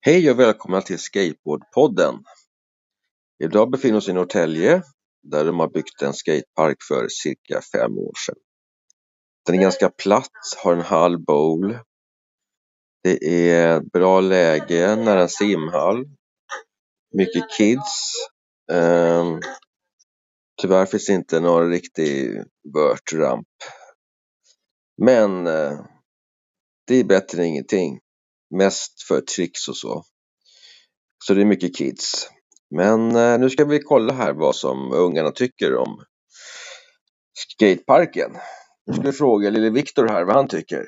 Hej 0.00 0.30
och 0.30 0.38
välkomna 0.38 0.80
till 0.80 0.98
Skateboardpodden. 0.98 2.14
Idag 3.44 3.70
befinner 3.70 3.94
vi 3.94 3.98
oss 3.98 4.08
i 4.08 4.12
Norrtälje 4.12 4.82
där 5.22 5.44
de 5.44 5.60
har 5.60 5.68
byggt 5.68 6.02
en 6.02 6.12
skatepark 6.12 6.76
för 6.88 7.08
cirka 7.08 7.60
fem 7.72 7.98
år 7.98 8.12
sedan. 8.26 8.36
Den 9.46 9.54
är 9.54 9.60
ganska 9.60 9.90
platt, 9.90 10.30
har 10.62 10.72
en 10.72 10.80
halv 10.80 11.24
bowl. 11.24 11.78
Det 13.02 13.50
är 13.50 13.80
bra 13.80 14.20
läge 14.20 14.96
nära 14.96 15.22
en 15.22 15.28
simhall. 15.28 16.04
Mycket 17.14 17.50
kids. 17.56 18.12
Um, 18.72 19.40
tyvärr 20.62 20.86
finns 20.86 21.06
det 21.06 21.12
inte 21.12 21.40
någon 21.40 21.70
riktig 21.70 22.42
vörtramp. 22.74 23.48
Men 25.02 25.46
uh, 25.46 25.80
det 26.86 26.94
är 26.96 27.04
bättre 27.04 27.42
än 27.42 27.48
ingenting. 27.48 28.00
Mest 28.50 29.02
för 29.02 29.20
tricks 29.20 29.68
och 29.68 29.76
så. 29.76 30.04
Så 31.24 31.34
det 31.34 31.40
är 31.40 31.44
mycket 31.44 31.76
kids. 31.76 32.30
Men 32.70 33.16
eh, 33.16 33.38
nu 33.38 33.50
ska 33.50 33.64
vi 33.64 33.78
kolla 33.78 34.12
här 34.12 34.32
vad 34.32 34.56
som 34.56 34.92
ungarna 34.92 35.30
tycker 35.30 35.76
om 35.76 36.04
skateparken. 37.34 38.30
Nu 38.86 38.92
ska 38.92 39.02
vi 39.02 39.12
fråga 39.12 39.50
lille 39.50 39.70
Viktor 39.70 40.08
här 40.08 40.24
vad 40.24 40.36
han 40.36 40.48
tycker. 40.48 40.84